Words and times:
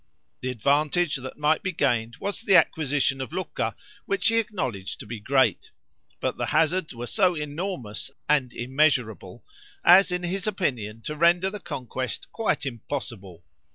The 0.39 0.49
advantage 0.49 1.17
that 1.17 1.37
might 1.37 1.61
be 1.61 1.71
gained 1.71 2.15
was 2.15 2.41
the 2.41 2.55
acquisition 2.55 3.21
of 3.21 3.31
Lucca, 3.31 3.75
which 4.07 4.29
he 4.29 4.37
acknowledged 4.39 4.99
to 4.99 5.05
be 5.05 5.19
great; 5.19 5.69
but 6.19 6.37
the 6.37 6.47
hazards 6.47 6.95
were 6.95 7.05
so 7.05 7.35
enormous 7.35 8.09
and 8.27 8.51
immeasurable, 8.51 9.45
as 9.85 10.11
in 10.11 10.23
his 10.23 10.47
opinion 10.47 11.01
to 11.03 11.15
render 11.15 11.51
the 11.51 11.59
conquest 11.59 12.31
quite 12.31 12.65
impossible. 12.65 13.43